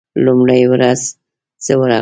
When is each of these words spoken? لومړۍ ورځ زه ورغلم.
لومړۍ 0.25 0.61
ورځ 0.71 1.01
زه 1.65 1.73
ورغلم. 1.79 1.89